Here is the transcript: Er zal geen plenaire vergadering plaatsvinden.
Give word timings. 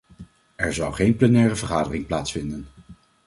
Er 0.55 0.73
zal 0.73 0.91
geen 0.91 1.15
plenaire 1.15 1.55
vergadering 1.55 2.05
plaatsvinden. 2.05 2.67